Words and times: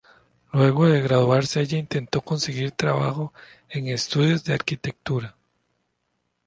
Luego 0.51 0.87
de 0.87 0.99
graduarse, 0.99 1.61
ella 1.61 1.77
intentó 1.77 2.21
conseguir 2.21 2.71
trabajo 2.71 3.33
en 3.69 3.85
estudios 3.87 4.43
de 4.43 4.55
arquitectura. 4.55 5.35